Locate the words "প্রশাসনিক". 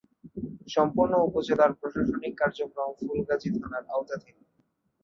1.79-2.33